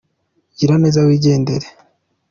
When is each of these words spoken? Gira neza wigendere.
Gira 0.57 0.73
neza 0.83 0.99
wigendere. 1.07 1.67